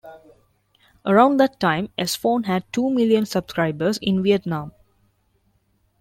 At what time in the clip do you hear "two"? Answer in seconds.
2.73-2.89